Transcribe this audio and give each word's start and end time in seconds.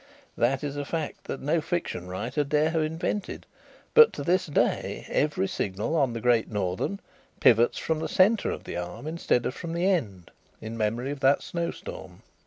That 0.35 0.63
is 0.63 0.77
a 0.77 0.83
fact 0.83 1.25
that 1.25 1.41
no 1.43 1.61
fiction 1.61 2.07
writer 2.07 2.43
dare 2.43 2.71
have 2.71 2.81
invented, 2.81 3.45
but 3.93 4.11
to 4.13 4.23
this 4.23 4.47
day 4.47 5.05
every 5.09 5.47
signal 5.47 5.95
on 5.95 6.13
the 6.13 6.19
Great 6.19 6.49
Northern 6.49 6.99
pivots 7.39 7.77
from 7.77 7.99
the 7.99 8.09
centre 8.09 8.49
of 8.49 8.63
the 8.63 8.77
arm 8.77 9.05
instead 9.05 9.45
of 9.45 9.53
from 9.53 9.73
the 9.73 9.85
end, 9.85 10.31
in 10.59 10.75
memory 10.75 11.11
of 11.11 11.19
that 11.19 11.43
snowstorm." 11.43 12.23